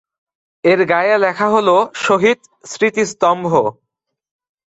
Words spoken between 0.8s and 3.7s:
গায়ে লেখা হলো 'শহীদ স্মৃতিস্তম্ভ'।